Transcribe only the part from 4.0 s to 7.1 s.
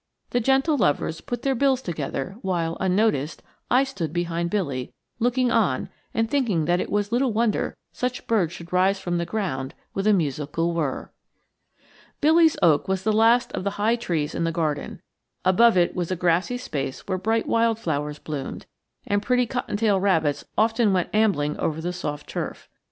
behind Billy, looking on and thinking that it